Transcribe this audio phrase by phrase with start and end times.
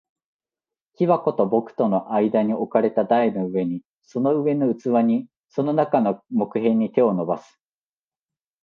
[0.95, 7.61] 木箱と僕との間に置かれた台の上に、その上の器に、その中の木片に、手を伸ばす。